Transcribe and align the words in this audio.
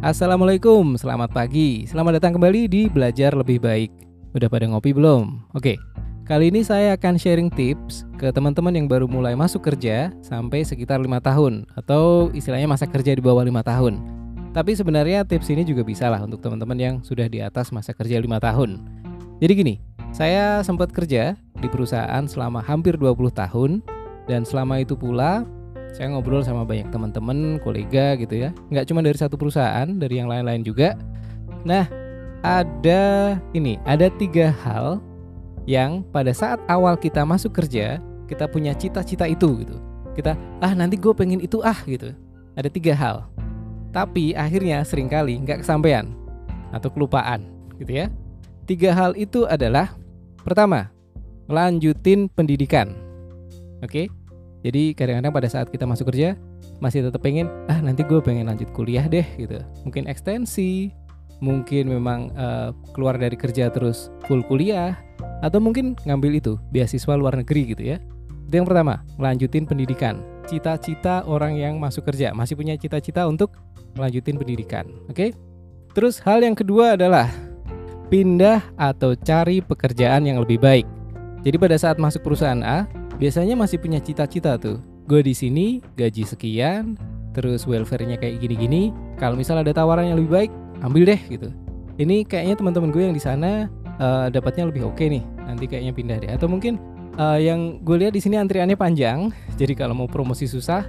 Assalamualaikum, 0.00 0.96
selamat 0.96 1.28
pagi. 1.28 1.84
Selamat 1.84 2.16
datang 2.16 2.40
kembali 2.40 2.72
di 2.72 2.88
Belajar 2.88 3.36
Lebih 3.36 3.60
Baik. 3.60 3.92
Udah 4.32 4.48
pada 4.48 4.64
ngopi 4.64 4.96
belum? 4.96 5.52
Oke. 5.52 5.76
Kali 6.24 6.48
ini 6.48 6.64
saya 6.64 6.96
akan 6.96 7.20
sharing 7.20 7.52
tips 7.52 8.08
ke 8.16 8.32
teman-teman 8.32 8.72
yang 8.72 8.88
baru 8.88 9.04
mulai 9.04 9.36
masuk 9.36 9.60
kerja 9.60 10.08
sampai 10.24 10.64
sekitar 10.64 11.04
lima 11.04 11.20
tahun 11.20 11.68
atau 11.76 12.32
istilahnya 12.32 12.64
masa 12.64 12.88
kerja 12.88 13.12
di 13.12 13.20
bawah 13.20 13.44
lima 13.44 13.60
tahun. 13.60 14.00
Tapi 14.56 14.72
sebenarnya 14.72 15.20
tips 15.28 15.52
ini 15.52 15.68
juga 15.68 15.84
bisa 15.84 16.08
lah 16.08 16.24
untuk 16.24 16.40
teman-teman 16.40 16.80
yang 16.80 16.94
sudah 17.04 17.28
di 17.28 17.44
atas 17.44 17.68
masa 17.68 17.92
kerja 17.92 18.16
lima 18.24 18.40
tahun. 18.40 18.80
Jadi 19.36 19.52
gini, 19.52 19.74
saya 20.16 20.64
sempat 20.64 20.96
kerja 20.96 21.36
di 21.60 21.68
perusahaan 21.68 22.24
selama 22.24 22.64
hampir 22.64 22.96
20 22.96 23.36
tahun 23.36 23.84
dan 24.24 24.48
selama 24.48 24.80
itu 24.80 24.96
pula 24.96 25.44
saya 25.94 26.10
ngobrol 26.10 26.42
sama 26.42 26.62
banyak 26.62 26.88
teman-teman, 26.88 27.58
kolega 27.60 28.14
gitu 28.16 28.48
ya. 28.48 28.50
Nggak 28.72 28.86
cuma 28.90 29.00
dari 29.02 29.18
satu 29.18 29.34
perusahaan, 29.36 29.86
dari 29.86 30.18
yang 30.22 30.30
lain-lain 30.30 30.62
juga. 30.62 30.94
Nah, 31.66 31.86
ada 32.40 33.36
ini, 33.52 33.76
ada 33.84 34.08
tiga 34.16 34.54
hal 34.64 35.02
yang 35.68 36.00
pada 36.08 36.32
saat 36.32 36.58
awal 36.70 36.96
kita 36.96 37.22
masuk 37.26 37.52
kerja, 37.52 38.00
kita 38.30 38.48
punya 38.48 38.72
cita-cita 38.72 39.28
itu 39.28 39.66
gitu. 39.66 39.76
Kita, 40.16 40.34
ah 40.62 40.72
nanti 40.72 40.96
gue 40.96 41.12
pengen 41.12 41.42
itu 41.42 41.60
ah 41.60 41.76
gitu. 41.84 42.16
Ada 42.56 42.68
tiga 42.72 42.96
hal. 42.96 43.28
Tapi 43.90 44.32
akhirnya 44.38 44.86
sering 44.86 45.10
kali 45.10 45.38
nggak 45.42 45.66
kesampaian 45.66 46.10
atau 46.70 46.88
kelupaan 46.90 47.46
gitu 47.78 48.06
ya. 48.06 48.06
Tiga 48.66 48.94
hal 48.94 49.18
itu 49.18 49.44
adalah 49.50 49.90
pertama, 50.46 50.94
lanjutin 51.50 52.30
pendidikan. 52.30 52.94
Oke, 53.82 54.06
jadi 54.60 54.92
kadang-kadang 54.92 55.32
pada 55.32 55.48
saat 55.48 55.66
kita 55.72 55.88
masuk 55.88 56.12
kerja 56.12 56.36
masih 56.80 57.04
tetap 57.04 57.20
pengen 57.24 57.48
ah 57.68 57.80
nanti 57.80 58.04
gue 58.04 58.20
pengen 58.20 58.48
lanjut 58.48 58.68
kuliah 58.76 59.04
deh 59.08 59.24
gitu. 59.36 59.60
Mungkin 59.84 60.08
ekstensi, 60.08 60.92
mungkin 61.40 61.88
memang 61.88 62.32
uh, 62.36 62.72
keluar 62.92 63.16
dari 63.16 63.36
kerja 63.36 63.72
terus 63.72 64.12
full 64.28 64.44
kuliah 64.44 64.96
atau 65.40 65.60
mungkin 65.60 65.96
ngambil 66.04 66.40
itu 66.40 66.52
beasiswa 66.72 67.16
luar 67.16 67.40
negeri 67.40 67.72
gitu 67.72 67.82
ya. 67.96 67.96
Itu 68.48 68.60
yang 68.60 68.68
pertama, 68.68 69.00
lanjutin 69.16 69.64
pendidikan. 69.64 70.20
Cita-cita 70.44 71.24
orang 71.24 71.56
yang 71.56 71.80
masuk 71.80 72.04
kerja 72.04 72.36
masih 72.36 72.58
punya 72.58 72.76
cita-cita 72.76 73.24
untuk 73.24 73.56
melanjutin 73.96 74.36
pendidikan. 74.36 74.88
Oke? 75.08 75.32
Terus 75.96 76.20
hal 76.22 76.44
yang 76.44 76.54
kedua 76.54 76.94
adalah 77.00 77.32
pindah 78.12 78.60
atau 78.74 79.14
cari 79.14 79.62
pekerjaan 79.62 80.26
yang 80.26 80.42
lebih 80.42 80.60
baik. 80.60 80.86
Jadi 81.40 81.56
pada 81.56 81.76
saat 81.78 81.96
masuk 81.96 82.26
perusahaan 82.26 82.60
A, 82.60 82.84
biasanya 83.20 83.54
masih 83.54 83.76
punya 83.76 84.00
cita-cita 84.00 84.56
tuh. 84.56 84.80
Gue 85.04 85.20
di 85.20 85.36
sini 85.36 85.84
gaji 85.94 86.24
sekian, 86.24 86.96
terus 87.36 87.68
welfare-nya 87.68 88.16
kayak 88.16 88.40
gini-gini. 88.40 88.90
Kalau 89.20 89.36
misalnya 89.36 89.68
ada 89.68 89.76
tawaran 89.76 90.08
yang 90.08 90.18
lebih 90.18 90.32
baik, 90.32 90.50
ambil 90.80 91.04
deh 91.04 91.20
gitu. 91.28 91.52
Ini 92.00 92.24
kayaknya 92.24 92.56
teman-teman 92.56 92.88
gue 92.88 93.02
yang 93.04 93.14
di 93.14 93.20
sana 93.20 93.68
uh, 94.00 94.32
dapatnya 94.32 94.72
lebih 94.72 94.88
oke 94.88 94.96
okay 94.96 95.12
nih. 95.12 95.24
Nanti 95.44 95.64
kayaknya 95.68 95.92
pindah 95.92 96.16
deh. 96.24 96.30
Atau 96.32 96.48
mungkin 96.48 96.80
uh, 97.20 97.36
yang 97.36 97.84
gue 97.84 97.96
lihat 98.00 98.16
di 98.16 98.24
sini 98.24 98.40
antriannya 98.40 98.80
panjang. 98.80 99.28
Jadi 99.60 99.76
kalau 99.76 99.92
mau 99.92 100.08
promosi 100.08 100.48
susah, 100.48 100.88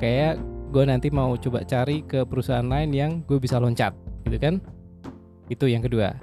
kayak 0.00 0.40
gue 0.72 0.84
nanti 0.88 1.12
mau 1.12 1.36
coba 1.36 1.60
cari 1.68 2.00
ke 2.08 2.24
perusahaan 2.24 2.64
lain 2.64 2.90
yang 2.96 3.10
gue 3.28 3.36
bisa 3.36 3.60
loncat, 3.60 3.92
gitu 4.24 4.40
kan? 4.40 4.64
Itu 5.52 5.68
yang 5.68 5.84
kedua. 5.84 6.16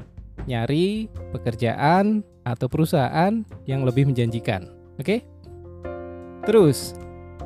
Nyari 0.49 1.07
pekerjaan 1.31 2.25
atau 2.43 2.67
perusahaan 2.67 3.45
yang 3.69 3.85
lebih 3.87 4.09
menjanjikan. 4.09 4.67
Oke? 4.99 5.21
Okay? 5.23 5.33
Terus, 6.44 6.91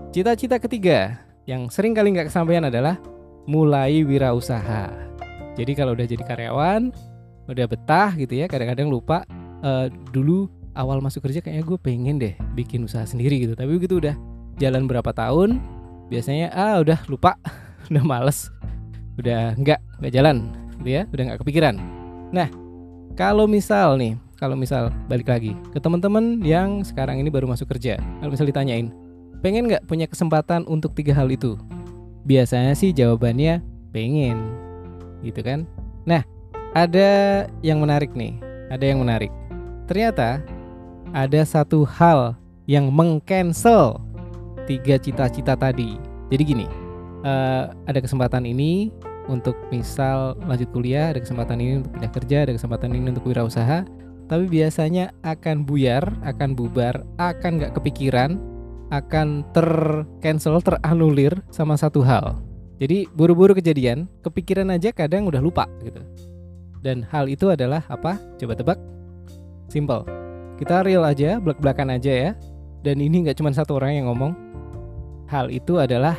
cita-cita 0.09 0.57
ketiga 0.57 1.21
yang 1.45 1.69
sering 1.69 1.93
kali 1.93 2.17
nggak 2.17 2.33
kesampaian 2.33 2.65
adalah 2.65 2.97
mulai 3.45 4.01
wirausaha. 4.01 4.89
Jadi 5.53 5.71
kalau 5.77 5.93
udah 5.93 6.09
jadi 6.09 6.23
karyawan, 6.25 6.89
udah 7.45 7.65
betah 7.69 8.17
gitu 8.17 8.33
ya, 8.41 8.49
kadang-kadang 8.49 8.89
lupa 8.89 9.21
uh, 9.61 9.85
dulu 10.09 10.49
awal 10.73 10.97
masuk 10.97 11.29
kerja 11.29 11.45
kayaknya 11.45 11.65
gue 11.65 11.77
pengen 11.77 12.17
deh 12.17 12.33
bikin 12.57 12.89
usaha 12.89 13.05
sendiri 13.05 13.37
gitu. 13.45 13.53
Tapi 13.53 13.69
begitu 13.69 14.01
udah 14.01 14.17
jalan 14.57 14.89
berapa 14.89 15.13
tahun, 15.13 15.61
biasanya 16.09 16.49
ah 16.57 16.81
udah 16.81 16.97
lupa, 17.05 17.37
udah 17.93 18.01
males, 18.01 18.49
udah 19.21 19.53
nggak 19.61 19.77
nggak 20.01 20.13
jalan, 20.13 20.49
gitu 20.81 20.89
ya, 20.89 21.01
udah 21.13 21.23
nggak 21.29 21.39
kepikiran. 21.45 21.75
Nah, 22.33 22.49
kalau 23.13 23.45
misal 23.45 23.93
nih 24.01 24.17
kalau 24.37 24.53
misal 24.53 24.93
balik 25.09 25.27
lagi 25.27 25.57
ke 25.73 25.81
teman-teman 25.81 26.39
yang 26.45 26.85
sekarang 26.85 27.17
ini 27.17 27.27
baru 27.33 27.49
masuk 27.49 27.67
kerja, 27.73 27.97
kalau 28.21 28.31
misal 28.31 28.45
ditanyain, 28.45 28.93
pengen 29.41 29.65
nggak 29.65 29.83
punya 29.89 30.05
kesempatan 30.05 30.63
untuk 30.69 30.93
tiga 30.93 31.17
hal 31.17 31.27
itu? 31.33 31.57
Biasanya 32.23 32.77
sih 32.77 32.93
jawabannya 32.93 33.65
pengen, 33.89 34.37
gitu 35.25 35.41
kan? 35.41 35.65
Nah, 36.05 36.21
ada 36.77 37.09
yang 37.65 37.81
menarik 37.81 38.13
nih, 38.13 38.37
ada 38.69 38.85
yang 38.85 39.01
menarik. 39.01 39.33
Ternyata 39.89 40.45
ada 41.15 41.41
satu 41.41 41.81
hal 41.87 42.37
yang 42.69 42.93
mengcancel 42.93 43.97
tiga 44.69 45.01
cita-cita 45.01 45.57
tadi. 45.57 45.97
Jadi 46.29 46.43
gini, 46.43 46.67
uh, 47.25 47.71
ada 47.87 47.99
kesempatan 48.03 48.43
ini 48.45 48.91
untuk 49.31 49.55
misal 49.73 50.35
lanjut 50.45 50.69
kuliah, 50.75 51.15
ada 51.15 51.23
kesempatan 51.23 51.57
ini 51.57 51.71
untuk 51.81 51.91
pindah 51.97 52.11
kerja, 52.11 52.37
ada 52.45 52.53
kesempatan 52.53 52.89
ini 52.93 53.05
untuk 53.15 53.25
wirausaha 53.25 53.87
tapi 54.27 54.45
biasanya 54.51 55.15
akan 55.23 55.63
buyar, 55.63 56.03
akan 56.27 56.51
bubar, 56.51 56.99
akan 57.15 57.63
nggak 57.63 57.79
kepikiran, 57.79 58.35
akan 58.91 59.47
tercancel, 59.55 60.59
teranulir 60.59 61.31
sama 61.47 61.79
satu 61.79 62.03
hal. 62.03 62.35
Jadi 62.77 63.07
buru-buru 63.15 63.55
kejadian, 63.57 64.05
kepikiran 64.21 64.69
aja 64.75 64.91
kadang 64.91 65.25
udah 65.25 65.39
lupa 65.39 65.65
gitu. 65.81 66.03
Dan 66.83 67.07
hal 67.07 67.31
itu 67.31 67.49
adalah 67.49 67.81
apa? 67.87 68.19
Coba 68.37 68.53
tebak. 68.53 68.79
Simple. 69.71 70.05
Kita 70.59 70.85
real 70.85 71.07
aja, 71.07 71.41
belak-belakan 71.41 71.97
aja 71.97 72.11
ya. 72.11 72.31
Dan 72.85 73.01
ini 73.01 73.25
nggak 73.25 73.39
cuma 73.39 73.49
satu 73.55 73.79
orang 73.79 73.97
yang 73.97 74.05
ngomong. 74.11 74.35
Hal 75.31 75.49
itu 75.49 75.79
adalah 75.79 76.15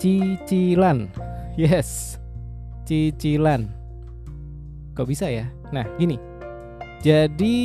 cicilan. 0.00 1.10
Yes, 1.58 2.22
cicilan. 2.86 3.66
Kok 4.94 5.06
bisa 5.10 5.26
ya? 5.26 5.50
Nah, 5.74 5.84
gini 5.98 6.37
jadi 6.98 7.58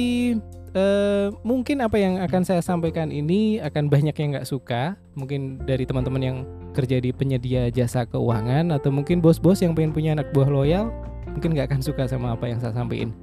uh, 0.77 1.33
mungkin 1.41 1.81
apa 1.81 1.97
yang 1.97 2.21
akan 2.21 2.44
saya 2.45 2.61
sampaikan 2.61 3.09
ini 3.09 3.57
akan 3.61 3.89
banyak 3.89 4.13
yang 4.13 4.38
nggak 4.38 4.49
suka, 4.49 4.97
mungkin 5.17 5.61
dari 5.63 5.85
teman-teman 5.89 6.21
yang 6.21 6.38
kerja 6.73 7.01
di 7.01 7.13
penyedia 7.13 7.69
jasa 7.69 8.05
keuangan 8.05 8.73
atau 8.73 8.89
mungkin 8.89 9.21
bos-bos 9.21 9.61
yang 9.61 9.77
pengen 9.77 9.94
punya 9.94 10.13
anak 10.17 10.29
buah 10.33 10.49
loyal, 10.49 10.89
mungkin 11.33 11.53
nggak 11.53 11.73
akan 11.73 11.81
suka 11.81 12.05
sama 12.09 12.33
apa 12.33 12.49
yang 12.49 12.61
saya 12.61 12.73
sampaikan. 12.73 13.13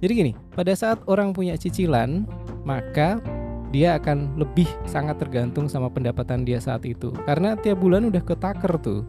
Jadi 0.00 0.12
gini, 0.16 0.32
pada 0.56 0.72
saat 0.72 0.98
orang 1.06 1.36
punya 1.36 1.54
cicilan, 1.60 2.24
maka 2.64 3.20
dia 3.70 4.00
akan 4.00 4.34
lebih 4.40 4.66
sangat 4.88 5.22
tergantung 5.22 5.70
sama 5.70 5.92
pendapatan 5.92 6.42
dia 6.42 6.58
saat 6.58 6.82
itu. 6.88 7.12
Karena 7.28 7.54
tiap 7.54 7.78
bulan 7.78 8.08
udah 8.08 8.24
ketaker 8.24 8.80
tuh 8.80 9.04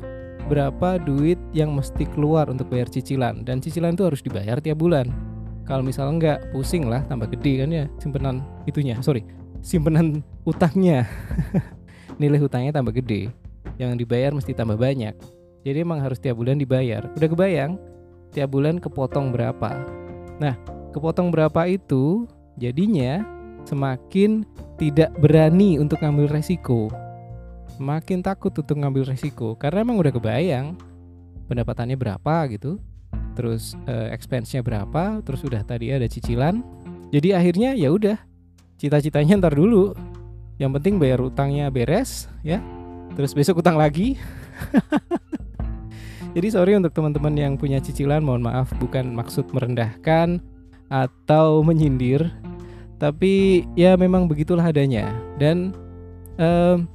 berapa 0.52 1.00
duit 1.00 1.40
yang 1.56 1.72
mesti 1.72 2.04
keluar 2.12 2.52
untuk 2.52 2.68
bayar 2.68 2.92
cicilan 2.92 3.48
dan 3.48 3.64
cicilan 3.64 3.96
itu 3.96 4.04
harus 4.04 4.20
dibayar 4.20 4.60
tiap 4.60 4.84
bulan 4.84 5.08
kalau 5.72 5.88
misalnya 5.88 6.14
enggak 6.20 6.40
pusing 6.52 6.92
lah 6.92 7.00
tambah 7.08 7.32
gede 7.32 7.64
kan 7.64 7.70
ya 7.72 7.86
simpenan 7.96 8.44
itunya 8.68 9.00
sorry 9.00 9.24
simpenan 9.64 10.26
utangnya. 10.44 11.06
Nilai 12.22 12.42
hutangnya 12.42 12.76
tambah 12.76 12.94
gede 12.94 13.32
yang 13.78 13.98
dibayar 13.98 14.34
mesti 14.34 14.54
tambah 14.54 14.78
banyak. 14.78 15.14
Jadi 15.62 15.78
emang 15.82 16.02
harus 16.02 16.18
tiap 16.18 16.38
bulan 16.38 16.58
dibayar. 16.58 17.06
Udah 17.18 17.30
kebayang 17.30 17.78
tiap 18.34 18.50
bulan 18.52 18.82
kepotong 18.82 19.34
berapa? 19.34 19.78
Nah 20.42 20.58
kepotong 20.92 21.30
berapa 21.30 21.70
itu 21.70 22.26
jadinya 22.58 23.22
semakin 23.66 24.44
tidak 24.82 25.14
berani 25.22 25.78
untuk 25.78 26.02
ngambil 26.02 26.30
resiko. 26.42 26.90
Makin 27.82 28.22
takut 28.22 28.54
untuk 28.54 28.78
ngambil 28.78 29.14
resiko 29.14 29.58
karena 29.58 29.82
emang 29.82 29.98
udah 29.98 30.14
kebayang 30.14 30.78
pendapatannya 31.50 31.98
berapa 31.98 32.36
gitu 32.54 32.78
terus 33.34 33.74
uh, 33.88 34.12
expense-nya 34.12 34.62
berapa, 34.64 35.20
terus 35.26 35.42
udah 35.46 35.64
tadi 35.64 35.92
ada 35.92 36.08
cicilan. 36.08 36.64
Jadi 37.12 37.36
akhirnya 37.36 37.76
ya 37.76 37.92
udah 37.92 38.18
cita-citanya 38.80 39.42
ntar 39.42 39.56
dulu. 39.56 39.94
Yang 40.62 40.72
penting 40.80 40.96
bayar 41.02 41.20
utangnya 41.22 41.68
beres 41.74 42.30
ya. 42.46 42.62
Terus 43.18 43.36
besok 43.36 43.60
utang 43.60 43.76
lagi. 43.76 44.16
Jadi 46.36 46.48
sorry 46.48 46.80
untuk 46.80 46.96
teman-teman 46.96 47.36
yang 47.36 47.54
punya 47.60 47.84
cicilan, 47.84 48.24
mohon 48.24 48.40
maaf 48.40 48.72
bukan 48.80 49.12
maksud 49.12 49.52
merendahkan 49.52 50.40
atau 50.88 51.60
menyindir, 51.60 52.32
tapi 52.96 53.68
ya 53.76 54.00
memang 54.00 54.32
begitulah 54.32 54.64
adanya 54.64 55.12
dan 55.36 55.76
um, 56.40 56.88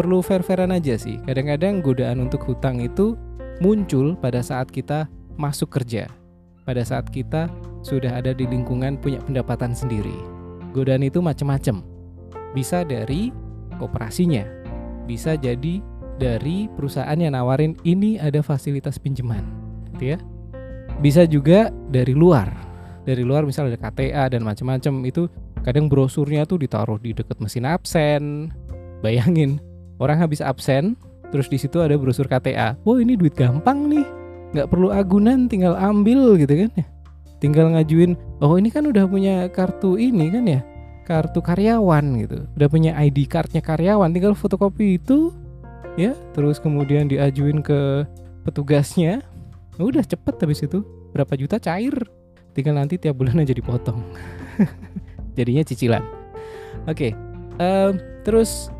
perlu 0.00 0.24
fair-fairan 0.24 0.72
aja 0.72 0.96
sih. 0.96 1.20
Kadang-kadang 1.28 1.84
godaan 1.84 2.24
untuk 2.24 2.48
hutang 2.48 2.80
itu 2.80 3.12
muncul 3.60 4.16
pada 4.16 4.40
saat 4.40 4.72
kita 4.72 5.04
masuk 5.38 5.70
kerja 5.70 6.10
pada 6.68 6.84
saat 6.84 7.08
kita 7.08 7.48
sudah 7.80 8.20
ada 8.20 8.36
di 8.36 8.44
lingkungan 8.44 9.00
punya 9.00 9.22
pendapatan 9.24 9.72
sendiri. 9.72 10.12
Godaan 10.76 11.06
itu 11.06 11.24
macam-macam. 11.24 11.80
Bisa 12.52 12.84
dari 12.84 13.32
kooperasinya, 13.80 14.44
bisa 15.08 15.38
jadi 15.38 15.80
dari 16.18 16.66
perusahaan 16.74 17.16
yang 17.16 17.32
nawarin 17.32 17.78
ini 17.86 18.18
ada 18.20 18.42
fasilitas 18.44 18.98
pinjaman. 19.00 19.40
gitu 19.96 20.14
ya. 20.14 20.18
Bisa 20.98 21.24
juga 21.24 21.70
dari 21.88 22.12
luar. 22.12 22.50
Dari 23.06 23.24
luar 23.24 23.46
misalnya 23.48 23.78
ada 23.78 23.80
KTA 23.88 24.24
dan 24.36 24.44
macam-macam 24.44 24.94
itu 25.08 25.30
kadang 25.64 25.88
brosurnya 25.88 26.44
tuh 26.44 26.60
ditaruh 26.60 27.00
di 27.00 27.16
dekat 27.16 27.40
mesin 27.40 27.64
absen. 27.64 28.52
Bayangin, 29.00 29.62
orang 30.02 30.18
habis 30.18 30.42
absen, 30.42 30.98
terus 31.30 31.46
di 31.46 31.56
situ 31.56 31.78
ada 31.78 31.94
brosur 31.94 32.26
KTA. 32.26 32.76
Wah 32.82 32.98
ini 32.98 33.14
duit 33.14 33.32
gampang 33.38 33.86
nih, 33.88 33.97
nggak 34.52 34.68
perlu 34.68 34.88
agunan, 34.92 35.46
tinggal 35.46 35.76
ambil 35.76 36.36
gitu 36.40 36.66
kan 36.66 36.70
ya. 36.76 36.86
Tinggal 37.38 37.70
ngajuin, 37.70 38.18
oh 38.42 38.58
ini 38.58 38.68
kan 38.68 38.82
udah 38.88 39.06
punya 39.06 39.46
kartu 39.54 39.94
ini 39.94 40.26
kan 40.32 40.44
ya, 40.48 40.60
kartu 41.06 41.38
karyawan 41.38 42.04
gitu. 42.26 42.38
Udah 42.58 42.68
punya 42.68 42.92
ID 42.98 43.30
cardnya 43.30 43.62
karyawan, 43.62 44.10
tinggal 44.10 44.34
fotokopi 44.34 44.98
itu 44.98 45.30
ya. 45.94 46.18
Terus 46.34 46.58
kemudian 46.58 47.06
diajuin 47.06 47.62
ke 47.62 48.04
petugasnya. 48.42 49.22
Udah 49.78 50.02
cepet 50.02 50.34
habis 50.42 50.66
itu. 50.66 50.82
Berapa 51.14 51.38
juta 51.38 51.62
cair. 51.62 51.94
Tinggal 52.58 52.74
nanti 52.74 52.98
tiap 52.98 53.14
bulan 53.14 53.38
aja 53.38 53.54
dipotong 53.54 54.02
jadinya 55.38 55.62
cicilan. 55.62 56.02
Oke 56.90 56.90
okay. 56.90 57.12
um, 57.62 58.02
terus 58.26 58.74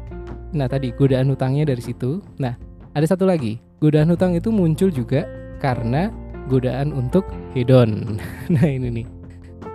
nah 0.51 0.67
tadi 0.67 0.91
godaan 0.91 1.31
hutangnya 1.31 1.71
dari 1.71 1.79
situ. 1.79 2.19
Nah 2.43 2.59
ada 2.91 3.07
satu 3.07 3.23
lagi. 3.23 3.63
Godaan 3.79 4.11
hutang 4.11 4.35
itu 4.35 4.51
muncul 4.51 4.91
juga 4.91 5.23
karena 5.61 6.11
godaan 6.47 6.95
untuk 6.95 7.29
hedon 7.53 8.17
nah 8.55 8.67
ini 8.67 9.03
nih 9.03 9.07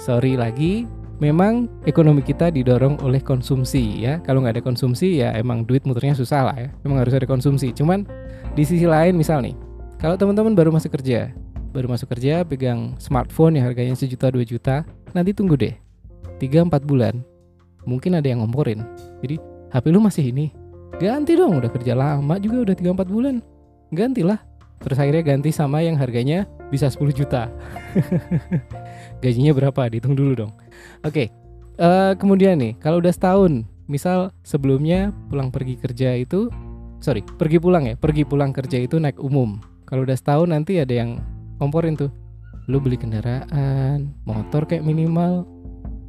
sorry 0.01 0.35
lagi 0.35 0.89
memang 1.23 1.71
ekonomi 1.87 2.19
kita 2.19 2.51
didorong 2.51 2.99
oleh 2.99 3.23
konsumsi 3.23 4.03
ya. 4.03 4.19
Kalau 4.27 4.43
nggak 4.43 4.59
ada 4.59 4.63
konsumsi 4.65 5.23
ya 5.23 5.31
emang 5.39 5.63
duit 5.63 5.87
muternya 5.87 6.19
susah 6.19 6.51
lah 6.51 6.55
ya. 6.59 6.69
Emang 6.83 6.99
harus 6.99 7.15
ada 7.15 7.23
konsumsi. 7.23 7.71
Cuman 7.71 8.03
di 8.51 8.67
sisi 8.67 8.83
lain 8.83 9.15
misal 9.15 9.39
nih, 9.39 9.55
kalau 10.03 10.19
teman-teman 10.19 10.51
baru 10.51 10.75
masuk 10.75 10.99
kerja, 10.99 11.31
baru 11.71 11.87
masuk 11.87 12.11
kerja 12.11 12.43
pegang 12.43 12.99
smartphone 12.99 13.55
yang 13.55 13.71
harganya 13.71 13.95
sejuta 13.95 14.27
dua 14.27 14.43
juta, 14.43 14.83
nanti 15.15 15.31
tunggu 15.31 15.55
deh 15.55 15.73
3-4 16.43 16.83
bulan 16.83 17.23
mungkin 17.87 18.19
ada 18.19 18.27
yang 18.27 18.43
ngomporin. 18.43 18.83
Jadi 19.23 19.39
HP 19.71 19.85
lu 19.95 20.03
masih 20.03 20.27
ini, 20.27 20.51
ganti 20.99 21.39
dong 21.39 21.55
udah 21.57 21.71
kerja 21.71 21.95
lama 21.95 22.35
juga 22.37 22.67
udah 22.67 22.75
3-4 22.75 23.07
bulan, 23.07 23.35
gantilah. 23.95 24.39
Terus 24.83 24.99
akhirnya 24.99 25.23
ganti 25.23 25.49
sama 25.55 25.79
yang 25.79 25.95
harganya 25.95 26.43
bisa 26.67 26.91
10 26.91 27.15
juta. 27.15 27.47
Gajinya 29.23 29.55
berapa? 29.55 29.87
Dihitung 29.87 30.19
dulu 30.19 30.45
dong. 30.45 30.51
Oke, 31.07 31.07
okay. 31.07 31.27
uh, 31.79 32.11
eh, 32.11 32.13
kemudian 32.19 32.59
nih, 32.59 32.75
kalau 32.83 32.99
udah 32.99 33.15
setahun, 33.15 33.63
misal 33.87 34.35
sebelumnya 34.43 35.15
pulang 35.31 35.47
pergi 35.55 35.79
kerja 35.79 36.19
itu, 36.19 36.51
sorry, 36.99 37.23
pergi 37.23 37.63
pulang 37.63 37.87
ya, 37.87 37.95
pergi 37.95 38.27
pulang 38.27 38.51
kerja 38.51 38.83
itu 38.83 38.99
naik 38.99 39.23
umum. 39.23 39.63
Kalau 39.87 40.03
udah 40.03 40.19
setahun 40.19 40.51
nanti 40.51 40.83
ada 40.83 40.91
yang 40.91 41.23
komporin 41.63 41.95
tuh, 41.95 42.11
lu 42.67 42.83
beli 42.83 42.99
kendaraan, 42.99 44.11
motor 44.27 44.67
kayak 44.67 44.83
minimal, 44.83 45.47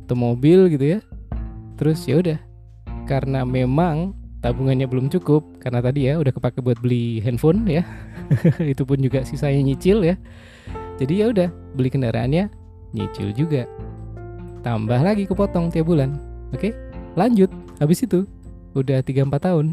atau 0.06 0.16
mobil 0.18 0.66
gitu 0.74 0.98
ya. 0.98 1.00
Terus 1.78 2.02
ya 2.10 2.18
udah, 2.18 2.38
karena 3.06 3.46
memang 3.46 4.18
tabungannya 4.44 4.84
belum 4.84 5.08
cukup, 5.08 5.56
karena 5.56 5.80
tadi 5.80 6.12
ya 6.12 6.20
udah 6.20 6.28
kepake 6.28 6.60
buat 6.60 6.76
beli 6.84 7.24
handphone 7.24 7.64
ya, 7.64 7.80
itu 8.72 8.84
pun 8.84 9.00
juga 9.00 9.24
sisanya 9.24 9.64
nyicil 9.64 10.04
ya. 10.04 10.20
Jadi 11.00 11.24
ya 11.24 11.32
udah 11.32 11.48
beli 11.72 11.88
kendaraannya 11.88 12.52
nyicil 12.92 13.32
juga. 13.32 13.64
Tambah 14.60 15.00
lagi 15.00 15.24
kepotong 15.24 15.72
tiap 15.72 15.88
bulan. 15.88 16.20
Oke 16.52 16.76
lanjut. 17.16 17.48
Habis 17.82 18.06
itu 18.06 18.28
udah 18.78 19.02
3-4 19.02 19.34
tahun 19.42 19.66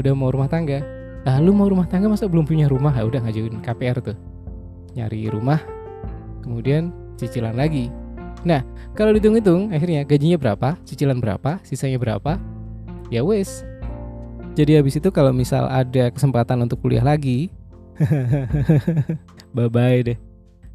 udah 0.00 0.12
mau 0.16 0.32
rumah 0.32 0.48
tangga. 0.48 0.80
Ah 1.28 1.38
lu 1.38 1.52
mau 1.52 1.68
rumah 1.68 1.86
tangga 1.86 2.08
masa 2.08 2.26
belum 2.26 2.48
punya 2.48 2.66
rumah? 2.66 2.94
Ah 2.96 3.04
udah 3.04 3.20
ngajuin 3.26 3.60
KPR 3.60 4.00
tuh. 4.00 4.16
Nyari 4.96 5.28
rumah 5.28 5.60
kemudian 6.40 6.90
cicilan 7.20 7.54
lagi. 7.54 7.92
Nah 8.42 8.64
kalau 8.96 9.12
dihitung-hitung 9.14 9.70
akhirnya 9.70 10.02
gajinya 10.08 10.40
berapa 10.40 10.80
cicilan 10.88 11.20
berapa 11.20 11.60
sisanya 11.62 12.00
berapa? 12.00 12.40
Ya 13.12 13.20
wes 13.20 13.62
jadi 14.52 14.80
habis 14.80 15.00
itu 15.00 15.08
kalau 15.12 15.32
misal 15.32 15.68
ada 15.68 16.12
kesempatan 16.12 16.64
untuk 16.64 16.80
kuliah 16.80 17.04
lagi 17.04 17.52
bye 19.56 19.68
bye 19.68 20.00
deh 20.02 20.18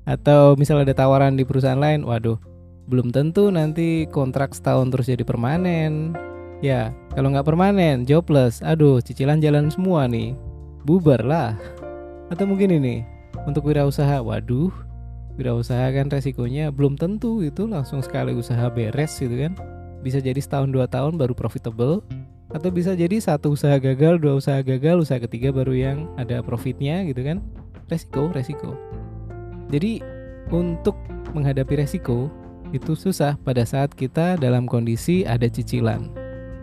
atau 0.07 0.55
misal 0.55 0.81
ada 0.81 0.95
tawaran 0.95 1.35
di 1.35 1.43
perusahaan 1.43 1.77
lain 1.77 2.05
waduh 2.05 2.39
belum 2.87 3.11
tentu 3.11 3.51
nanti 3.51 4.07
kontrak 4.07 4.55
setahun 4.55 4.87
terus 4.95 5.11
jadi 5.11 5.27
permanen. 5.27 6.15
Ya, 6.63 6.95
kalau 7.13 7.29
nggak 7.29 7.45
permanen, 7.45 8.07
jobless. 8.07 8.63
Aduh, 8.63 9.03
cicilan 9.03 9.43
jalan 9.43 9.67
semua 9.67 10.07
nih. 10.07 10.33
Bubar 10.87 11.21
lah. 11.21 11.53
Atau 12.31 12.47
mungkin 12.47 12.71
ini, 12.73 13.03
untuk 13.43 13.67
wirausaha, 13.67 14.23
waduh, 14.23 14.71
wirausaha 15.35 15.93
kan 15.93 16.07
resikonya 16.09 16.71
belum 16.73 16.95
tentu 16.95 17.43
itu 17.45 17.67
langsung 17.67 17.99
sekali 17.99 18.33
usaha 18.33 18.71
beres 18.71 19.19
gitu 19.19 19.35
kan. 19.35 19.53
Bisa 20.01 20.23
jadi 20.23 20.39
setahun 20.39 20.71
dua 20.71 20.87
tahun 20.87 21.19
baru 21.19 21.35
profitable, 21.35 22.01
atau 22.47 22.69
bisa 22.71 22.95
jadi 22.95 23.19
satu 23.19 23.55
usaha 23.55 23.75
gagal, 23.75 24.23
dua 24.23 24.39
usaha 24.39 24.59
gagal, 24.63 25.03
usaha 25.03 25.19
ketiga 25.19 25.51
baru 25.51 25.73
yang 25.75 25.97
ada 26.15 26.39
profitnya 26.39 27.03
gitu 27.03 27.23
kan. 27.23 27.43
Resiko, 27.91 28.31
resiko. 28.31 28.71
Jadi 29.67 29.99
untuk 30.51 30.95
menghadapi 31.35 31.83
resiko, 31.83 32.31
itu 32.75 32.95
susah 32.95 33.39
pada 33.43 33.63
saat 33.63 33.91
kita 33.95 34.35
dalam 34.39 34.67
kondisi 34.67 35.23
ada 35.23 35.47
cicilan. 35.47 36.11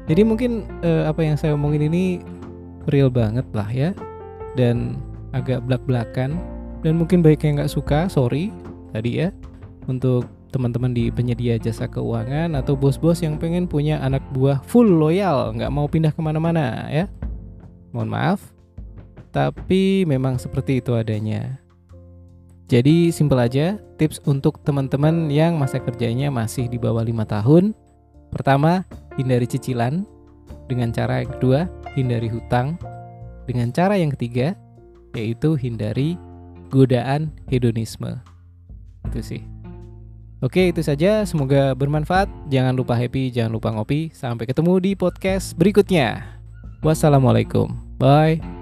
Jadi 0.04 0.20
mungkin 0.24 0.68
eh, 0.84 1.08
apa 1.08 1.24
yang 1.24 1.36
saya 1.36 1.56
omongin 1.56 1.88
ini 1.88 2.20
real 2.88 3.08
banget 3.08 3.44
lah 3.56 3.68
ya 3.72 3.96
dan 4.56 5.00
agak 5.32 5.64
belak-belakan 5.64 6.36
dan 6.84 6.92
mungkin 7.00 7.24
baik 7.24 7.40
yang 7.42 7.56
nggak 7.56 7.72
suka 7.72 8.06
sorry 8.12 8.52
tadi 8.92 9.24
ya 9.24 9.28
untuk 9.88 10.28
teman-teman 10.54 10.94
di 10.94 11.10
penyedia 11.10 11.58
jasa 11.58 11.90
keuangan 11.90 12.54
atau 12.54 12.78
bos-bos 12.78 13.18
yang 13.18 13.34
pengen 13.34 13.66
punya 13.66 13.98
anak 13.98 14.22
buah 14.30 14.62
full 14.62 14.86
loyal 14.86 15.50
nggak 15.50 15.74
mau 15.74 15.90
pindah 15.90 16.14
ke 16.14 16.22
mana-mana 16.22 16.86
ya 16.94 17.10
mohon 17.90 18.06
maaf 18.06 18.54
tapi 19.34 20.06
memang 20.06 20.38
seperti 20.38 20.78
itu 20.78 20.94
adanya 20.94 21.64
jadi 22.64 23.12
simple 23.12 23.36
aja 23.36 23.76
tips 24.00 24.24
untuk 24.24 24.56
teman-teman 24.64 25.28
yang 25.28 25.60
masa 25.60 25.76
kerjanya 25.76 26.32
masih 26.32 26.64
di 26.64 26.80
bawah 26.80 27.04
lima 27.04 27.28
tahun. 27.28 27.76
Pertama, 28.32 28.88
hindari 29.20 29.44
cicilan. 29.44 30.08
Dengan 30.64 30.88
cara 30.88 31.20
yang 31.20 31.30
kedua, 31.36 31.68
hindari 31.92 32.32
hutang. 32.32 32.80
Dengan 33.44 33.68
cara 33.68 34.00
yang 34.00 34.08
ketiga, 34.16 34.56
yaitu 35.12 35.60
hindari 35.60 36.16
godaan 36.72 37.28
hedonisme. 37.52 38.16
Itu 39.12 39.20
sih. 39.20 39.53
Oke, 40.44 40.68
itu 40.68 40.84
saja. 40.84 41.24
Semoga 41.24 41.72
bermanfaat. 41.72 42.28
Jangan 42.52 42.76
lupa 42.76 42.92
happy, 42.92 43.32
jangan 43.32 43.56
lupa 43.56 43.72
ngopi. 43.72 44.12
Sampai 44.12 44.44
ketemu 44.44 44.76
di 44.76 44.92
podcast 44.92 45.56
berikutnya. 45.56 46.20
Wassalamualaikum. 46.84 47.72
Bye. 47.96 48.53